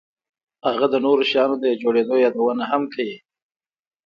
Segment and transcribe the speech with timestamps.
[0.69, 3.17] هغه د نورو شیانو د جوړېدو یادونه هم کوي